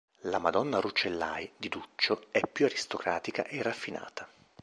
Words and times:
La 0.21 0.39
Madonna 0.39 0.79
Rucellai 0.79 1.47
di 1.55 1.69
Duccio 1.69 2.23
è 2.31 2.39
più 2.51 2.65
aristocratica 2.65 3.45
e 3.45 3.61
raffinata. 3.61 4.27